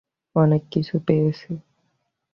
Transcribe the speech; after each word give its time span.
অনেক 0.35 0.61
কিছু 0.71 0.95
পেয়েছি। 1.07 1.51